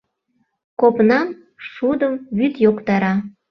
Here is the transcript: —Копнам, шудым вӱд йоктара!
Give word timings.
—Копнам, 0.79 1.27
шудым 1.71 2.13
вӱд 2.37 2.53
йоктара! 2.65 3.13